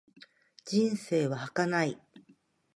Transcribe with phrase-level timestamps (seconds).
[0.65, 2.01] 人生は儚い。